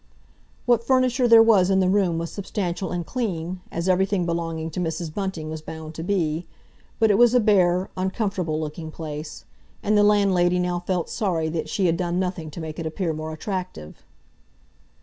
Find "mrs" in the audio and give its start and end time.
4.79-5.13